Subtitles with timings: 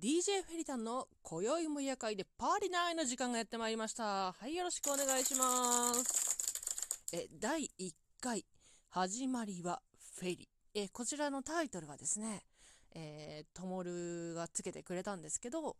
[0.00, 4.32] DJ フェリタンの今宵も夜会でパーリナイの時間がやってまいりました。
[4.32, 7.06] はい、よろしくお願いします。
[7.12, 8.46] え、第1回、
[8.88, 9.82] 始まりは
[10.18, 10.48] フェリ。
[10.72, 12.46] え、こちらのタイトルはですね、
[12.94, 15.76] えー、ともるがつけてくれたんですけど、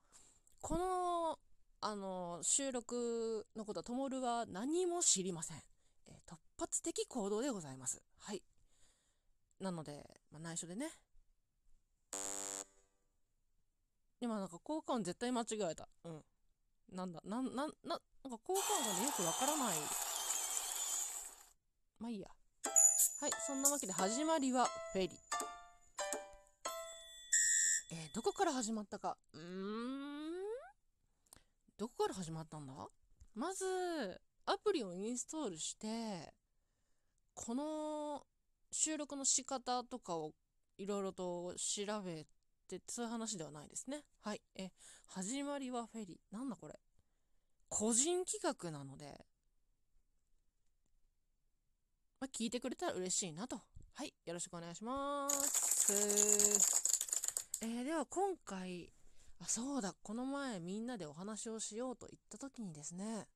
[0.61, 1.39] この、
[1.80, 5.62] あの、収録のことはともるは何も知りません。
[6.09, 8.02] え突発的行動でございます。
[8.18, 8.43] はい。
[9.61, 10.91] なので、まあ、内緒でね、
[14.20, 15.88] 今なんか効果音絶対間違えた。
[16.05, 16.23] うん。
[16.92, 19.79] なんだ、なん、なん、な、なんか効果音がね、よくわからない。
[21.98, 22.29] まあいいや。
[23.20, 25.10] はい、そんなわけで始まりはフェリ。
[27.93, 29.16] えーどこから始まったか。
[29.33, 30.30] うーん。
[31.79, 32.73] どこから始まったんだ？
[33.34, 36.34] まず、アプリをインストールして、
[37.34, 38.27] この
[38.73, 40.32] 収録の仕方とかを
[40.77, 42.27] いろいろと調べ
[42.76, 44.04] ってそういう話ではないですね。
[44.23, 44.40] はい。
[44.57, 44.71] え、
[45.07, 46.37] 始まりはフェリー。
[46.37, 46.79] なんだこれ。
[47.68, 49.24] 個人企画なので、
[52.21, 53.60] まあ、聞いてくれたら嬉しいなと。
[53.95, 54.13] はい。
[54.26, 55.93] よろしくお願いします。
[57.63, 58.91] えーでは今回、
[59.41, 59.95] あ、そうだ。
[60.02, 63.26] この前みんなでお話をしようと言った時にですね、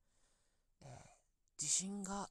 [0.81, 1.15] えー
[1.57, 2.29] 地震が、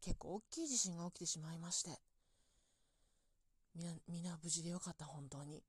[0.00, 2.00] 結構大きい地震が起きてしまいまして、
[3.74, 5.62] みんな、みんな無事でよかった、本当に。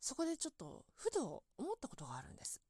[0.00, 2.60] そこでちょっと、ふと思ったことがあるんです。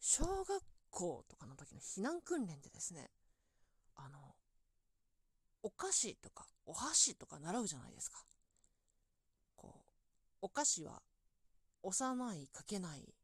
[0.00, 3.10] 小学校とかの時の避難訓練でですね、
[3.96, 4.36] あの、
[5.62, 8.22] お菓子とかお箸とか習うじゃないですか。
[9.56, 9.88] こう、
[10.42, 11.02] お菓子は
[11.82, 13.14] 押さない、かけない、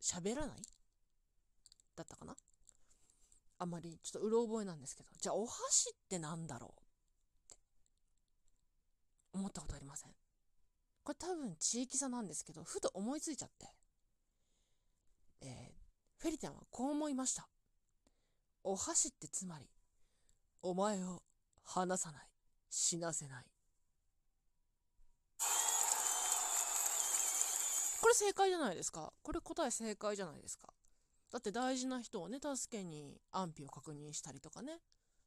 [0.00, 0.62] 喋らない？
[1.96, 2.36] だったかな？
[3.58, 6.84] あまりちょっとうろ覚えなんですけど、じゃあお箸ってなんだろうっ
[7.50, 7.56] て
[9.32, 10.10] 思ったことありません？
[11.02, 13.66] これ多分地域差なんですけど、ふと思いついちゃって。
[15.42, 15.74] えー
[16.16, 17.46] フェリタンはこう思いました。
[18.62, 19.68] お箸ってつまり、
[20.62, 21.22] お前を
[21.64, 22.26] 離さない、
[22.70, 23.44] 死なせない。
[28.00, 29.12] これ正解じゃないですか？
[29.22, 30.72] これ答え正解じゃないですか？
[31.34, 34.78] だって大事な人をね、助けに安否を確認したりとかね、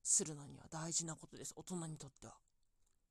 [0.01, 1.51] するのには大事なことです。
[1.57, 2.35] 大人にとっては。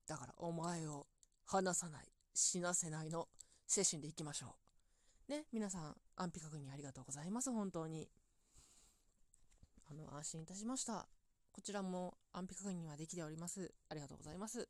[0.06, 1.06] だから、お前を
[1.44, 3.28] 離さない、死なせないの
[3.66, 4.56] 精神でいきましょ
[5.28, 5.30] う。
[5.30, 7.52] ね、皆さん、安否確認ありがとうございます。
[7.52, 8.08] 本当に。
[9.90, 11.06] あの、安心いたしました。
[11.52, 13.74] こちらも安否確認はできております。
[13.90, 14.60] ありがとうございます。
[14.60, 14.64] は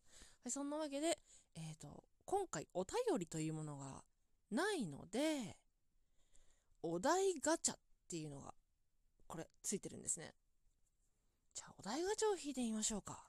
[0.47, 1.21] い、そんなわけで、
[1.55, 4.03] えっ、と、今回お便りというものが
[4.51, 5.57] ないので、
[6.83, 7.77] お題ガチャ
[8.07, 8.55] っていうのが、
[9.27, 10.33] これ、ついてるんですね。
[11.53, 13.21] じゃあ、お題ガチャを引いてみましょうか。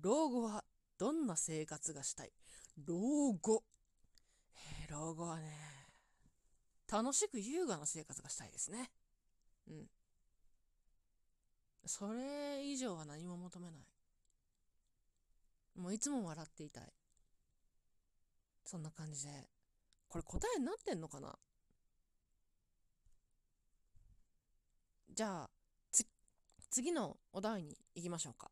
[0.00, 0.64] 老後は
[0.98, 2.32] どんな生活がしたい？
[2.86, 2.94] 老
[3.40, 3.64] 後。
[4.54, 5.50] えー老後はね、
[6.88, 8.92] 楽しく優雅な生活がしたいですね。
[9.68, 9.90] うん。
[11.84, 13.80] それ以上は何も求めない。
[15.74, 16.92] もういつも笑っていたい。
[18.66, 19.48] そんな感じで。
[20.08, 21.34] これ答えになってんのかな？
[25.14, 25.50] じゃあ、
[25.90, 26.04] つ、
[26.68, 28.50] 次のお題に行きましょうか。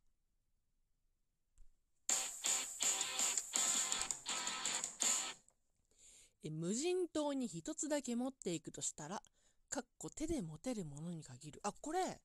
[6.43, 9.21] え無人島に一つだけ持っていくとしたら、
[9.69, 11.59] かっこ手で持てるものに限る。
[11.63, 12.21] あ、これ、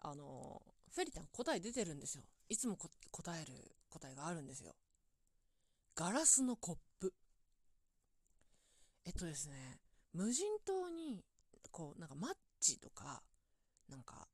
[0.00, 0.62] あの
[0.94, 2.24] フェリタン答え出てるんですよ。
[2.48, 3.52] いつもこ答える
[3.88, 4.74] 答えがあるんですよ。
[5.94, 6.80] ガラスのコップ。
[9.22, 9.78] とですね、
[10.12, 11.24] 無人島に、
[11.70, 13.22] こう、なんかマッチとか、
[13.88, 14.26] なんか、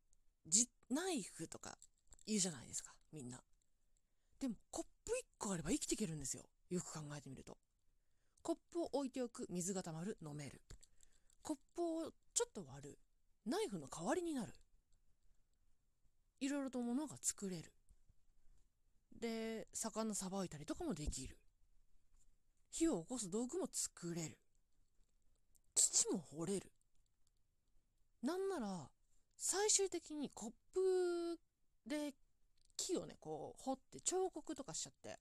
[0.46, 1.76] じ、ナイフとか
[2.26, 3.38] 言うじゃないですか、みんな。
[4.40, 6.44] でも、コップ1個あれば生きていけるんですよ。
[6.70, 7.58] よく考えてみると。
[8.40, 10.62] コップを置いておく、水が溜まる、飲める。
[11.42, 12.98] コップをちょっと割る、
[13.44, 14.54] ナイフの代わりになる。
[16.40, 17.74] いろいろと物が作れる。
[19.20, 21.36] で、魚さばいたりとかもできる。
[22.70, 24.38] 火を起こす道具も作れる。
[25.78, 26.72] 土も掘れる。
[28.22, 28.90] なんなら、
[29.36, 31.38] 最終的にコップ
[31.86, 32.14] で
[32.76, 35.18] 木をね、こう掘って彫刻とかしちゃって、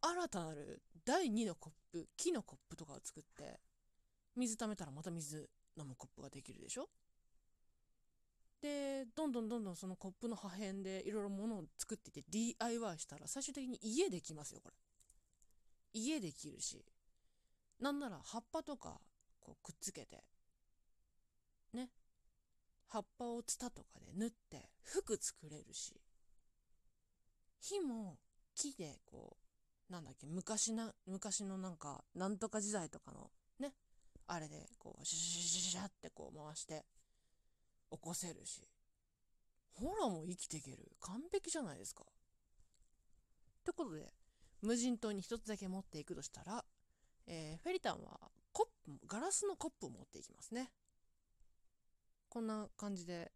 [0.00, 3.58] 新たなる第2のコップ、木のコップとかを作って、
[4.36, 6.88] 水溜めたらまた水飲むコップができるでしょ？
[8.60, 14.76] で、どんどんどんどんそのコップの破片でいろいろ物を作っていって DIY したら最終的に家できますよ、これ。
[15.94, 16.84] 家できるし。
[17.80, 19.00] なんなら葉っぱとか
[19.48, 20.22] こうくっつけて、
[21.72, 21.90] ね。
[22.88, 26.00] 葉っぱをツタとかで縫って服作れるし。
[27.60, 28.18] 火も
[28.54, 29.36] 木でこ
[29.88, 33.74] うなんだっけ昔な昔のなんかなんとか時代とかのね。
[34.26, 36.84] あれでこうシュシュシュシュってこう回して
[37.90, 38.68] 起こせるし。
[39.72, 40.90] ほらもう生きていける。
[41.00, 42.02] 完璧じゃないですか。
[42.02, 42.04] っ
[43.64, 44.12] てことで
[44.62, 46.64] 無人島に一つだけ持っていくとしたら、
[47.26, 48.18] えー、フェリタンは
[48.58, 50.72] コップガラスのコップを持っていきますね。
[52.28, 53.30] こんな感じで。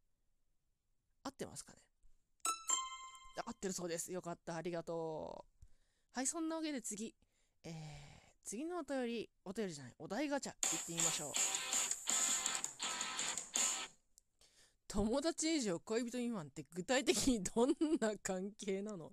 [1.22, 1.78] 合ってますかね？
[3.46, 4.12] 合ってるそうです。
[4.12, 4.56] よかった。
[4.56, 5.64] ありがとう。
[6.12, 7.14] はいそんなわけで次。
[7.62, 7.72] えー、
[8.42, 9.30] 次のお便り。
[9.44, 9.94] お便りじゃない。
[10.00, 11.32] お題ガチャ行ってみましょう。
[14.88, 17.70] 友達以上恋人未満って具体的にどん
[18.00, 19.12] な関係なの？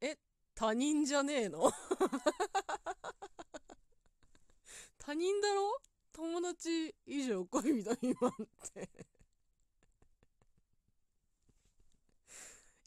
[0.00, 0.18] え
[0.56, 1.72] 他人じゃねえの？
[5.04, 5.82] 他人だろ？
[6.14, 8.88] 友達以上恋人未満って。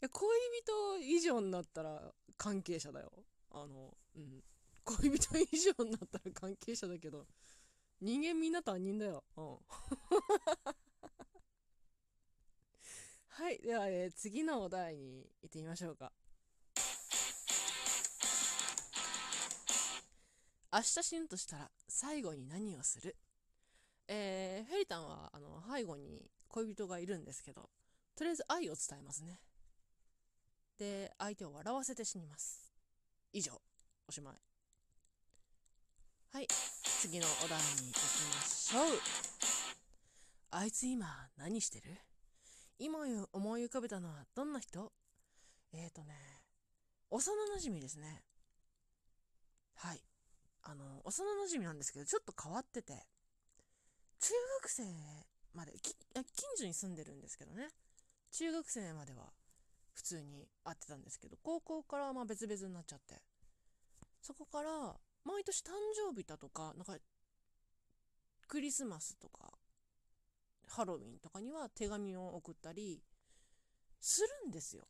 [0.00, 0.28] や恋
[0.62, 3.12] 人以上になったら関係者だよ。
[3.50, 4.42] あのうん。
[4.84, 7.28] 恋人以上になったら関係者だけど
[8.00, 9.22] 人間みんな他人だよ。
[9.36, 9.58] うん。
[13.28, 13.58] はい。
[13.60, 16.12] では、えー、次のお題に行ってみましょうか。
[20.70, 23.16] 明日死ぬとしたら最後に何をする？
[24.06, 27.70] えー、フェリタンはあの背後に恋人がいるんですけど、
[28.14, 29.40] とりあえず愛を伝えますね。
[30.78, 32.72] で、相手を笑わせて死にます。
[33.32, 33.60] 以上、
[34.06, 34.34] おしまい。
[36.34, 36.46] はい、
[37.00, 39.00] 次のお題に行きましょう。
[40.50, 41.06] あいつ今
[41.38, 41.84] 何してる？
[42.78, 42.98] 今
[43.32, 44.92] 思い浮かべたのはどんな人？
[45.72, 46.14] えっ、ー、とね、
[47.10, 48.22] 幼馴染ですね。
[49.76, 50.02] はい。
[50.70, 52.92] あの、幼馴染なんですけど、ちょっと変わってて、
[54.20, 54.82] 中学生
[55.54, 55.94] まで、近
[56.58, 57.68] 所に住んでるんですけどね、
[58.32, 59.32] 中学生までは
[59.94, 63.16] 普通に会ってたんですけど、高校からま別々になっちゃって、
[64.20, 64.94] そこから
[65.24, 66.98] 毎年誕生日だとか、なんか、
[68.46, 69.50] クリスマスとか、
[70.66, 73.00] ハロウィンとかには手紙を送ったり
[74.00, 74.86] するんですよ。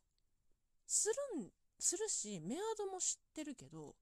[0.85, 1.49] するん、
[1.79, 3.95] するし、メアドも知ってるけど、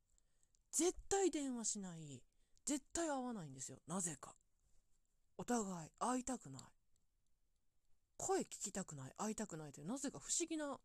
[0.71, 2.21] 絶対電話しない。
[2.65, 3.79] 絶対会わないんですよ。
[3.87, 4.35] なぜか。
[5.37, 6.61] お互い会いたくない。
[8.17, 9.11] 声聞きたくない。
[9.17, 10.79] 会いたくないという、なぜか不思議な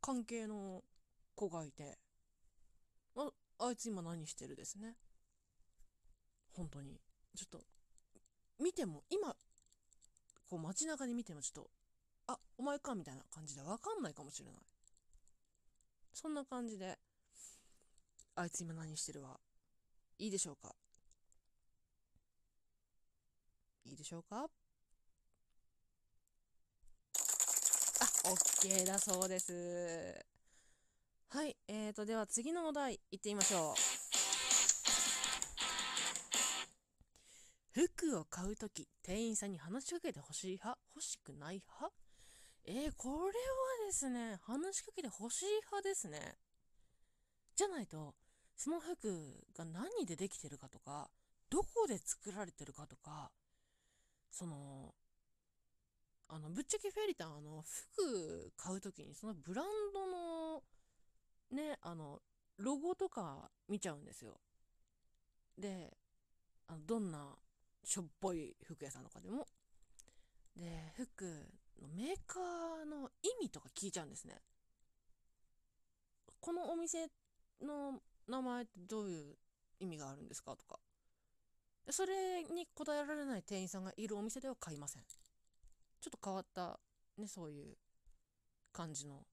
[0.00, 0.82] 関係の
[1.34, 1.98] 子がいて、
[3.16, 4.96] あ、あいつ今何してるですね。
[6.52, 7.00] 本当に。
[7.36, 7.60] ちょっと、
[8.58, 9.36] 見ても、今、
[10.46, 11.70] こう街中で見てもちょっと、
[12.26, 14.60] あ、お前かみたいな感じでわかんないかもしれない。
[16.12, 16.98] そんな感じで、
[18.40, 19.38] あいつ今何してるわ。
[20.18, 20.74] いいでしょうか
[23.84, 24.48] いいでしょうかあ、
[28.24, 30.24] OK だそうです。
[31.28, 33.74] はい、えーと、では次のお題、いってみましょう。
[37.72, 41.94] 服を買うとき、店員さんに話しかけてほしい派欲しくない派？
[42.64, 43.30] えー、これは
[43.86, 46.38] ですね、話しかけてほしい派ですね。
[47.54, 48.14] じゃないと、
[48.60, 51.08] その服が何でできてるかとか、
[51.48, 53.30] どこで作られてるかとか、
[54.30, 54.94] その、
[56.28, 60.62] あの、ぶっちゃけフェリタン、あの、服買うときにそのブランドの、
[61.52, 62.20] ね、あの、
[62.58, 64.38] ロゴとか見ちゃうんですよ。
[65.56, 65.96] で、
[66.66, 67.34] あのどんな
[67.82, 69.46] しょっぽい服屋さんとかでも。
[70.54, 71.24] で、服
[71.80, 74.36] のメーカーの意味とか聞いちゃうんですね。
[76.40, 77.08] このお店
[77.62, 79.36] の名前ってどういう
[79.80, 80.56] 意味があるんですか？
[80.56, 80.78] とか。
[81.90, 85.02] それに答えられない店員さんがいるお店では買いません。
[85.02, 86.78] ちょっと変わった、
[87.18, 87.76] ね、そういう
[88.72, 89.26] 感じの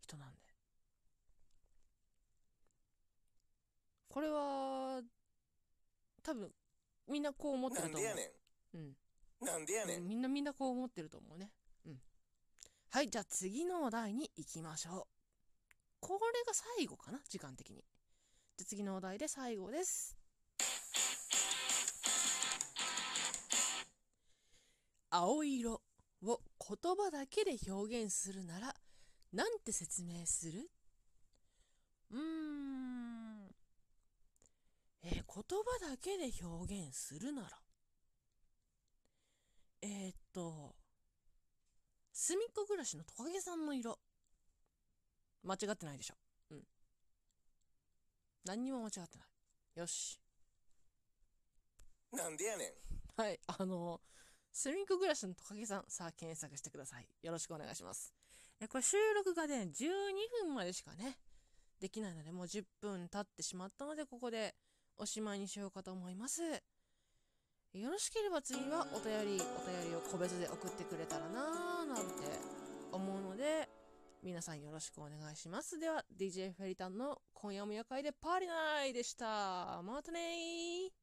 [0.00, 0.36] 人なんで。
[4.08, 5.00] これは、
[6.22, 6.50] 多分、
[7.08, 8.02] みんなこう思ってると思う。
[8.04, 8.32] なんでやね
[8.74, 8.76] ん。
[8.76, 8.96] うん。
[9.40, 10.08] なんでやねん。
[10.08, 11.50] みんなみんなこう思ってると思うね。
[11.86, 12.02] うん。
[12.90, 15.74] はい、じゃあ次のお題に行きましょう。
[16.00, 17.84] これが最後かな時間的に。
[18.56, 20.16] じゃ次のお題で最後です。
[25.10, 25.80] 青色
[26.22, 28.74] を言葉だけで表現するなら、
[29.32, 30.70] なんて説明する？
[32.10, 33.48] うーん。
[35.04, 37.48] えー、言葉だけで表現するなら、
[39.82, 40.76] えー、っと、
[42.12, 43.98] すみっこ暮らしのトカゲさんの色。
[45.42, 46.14] 間違ってないでしょ。
[48.44, 48.50] うん。
[48.50, 49.80] 何にも間違ってない。
[49.80, 50.20] よし。
[52.12, 53.20] なんでやねん。
[53.20, 54.00] はい、あの、
[54.52, 57.06] スミンク暮らしのトカゲさん、さあ検索してください。
[57.22, 58.12] よろしくお願いします。
[58.68, 61.18] これ収録がね、12分までしかね、
[61.80, 64.54] できないので、もう10分経ってしまったので、ここで
[64.98, 66.42] おしまいにしようかと思います。
[66.42, 72.12] よろしければ次はお便り、お便りを個別で送ってくれたらなーなんて
[72.92, 73.68] 思うので、
[74.22, 75.80] 皆さんよろしくお願いします。
[75.80, 79.82] では、DJ フェリタンの今夜も夜会でパーリナイでした。
[79.82, 81.01] またねー